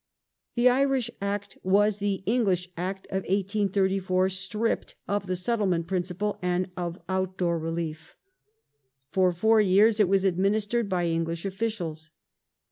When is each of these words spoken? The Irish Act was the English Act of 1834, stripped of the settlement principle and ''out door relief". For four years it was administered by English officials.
The 0.55 0.67
Irish 0.67 1.11
Act 1.21 1.59
was 1.61 1.99
the 1.99 2.23
English 2.25 2.69
Act 2.75 3.05
of 3.11 3.17
1834, 3.17 4.29
stripped 4.29 4.95
of 5.07 5.27
the 5.27 5.35
settlement 5.35 5.85
principle 5.85 6.39
and 6.41 6.73
''out 6.73 7.37
door 7.37 7.59
relief". 7.59 8.15
For 9.11 9.31
four 9.31 9.61
years 9.61 9.99
it 9.99 10.09
was 10.09 10.23
administered 10.23 10.89
by 10.89 11.05
English 11.05 11.45
officials. 11.45 12.09